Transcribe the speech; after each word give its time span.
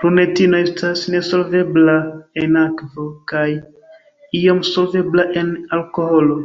Prunetino 0.00 0.60
estas 0.68 1.02
nesolvebla 1.16 1.94
en 2.46 2.60
akvo 2.64 3.06
kaj 3.36 3.46
iom 4.42 4.66
solvebla 4.74 5.30
en 5.46 5.56
alkoholo. 5.80 6.44